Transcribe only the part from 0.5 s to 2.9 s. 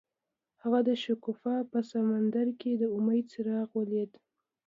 هغه د شګوفه په سمندر کې د